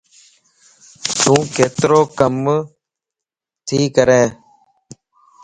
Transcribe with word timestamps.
تون 1.19 1.39
ڪيترو 1.55 1.99
ڪم 2.19 2.35
تي 3.67 3.79
ڪرين؟ 3.95 4.27